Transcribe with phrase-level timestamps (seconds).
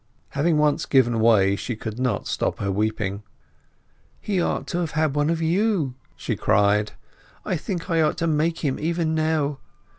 [0.29, 3.21] Having once given way she could not stop her weeping.
[4.19, 6.93] "He ought to have had one of you!" she cried.
[7.45, 9.59] "I think I ought to make him even now!